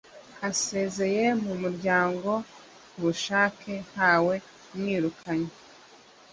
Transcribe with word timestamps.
Asezeye 0.49 1.25
mu 1.43 1.53
muryango 1.61 2.31
ku 2.89 2.97
bushake 3.03 3.73
nta 3.91 4.13
we 4.25 4.35
umwirukanye 4.73 5.51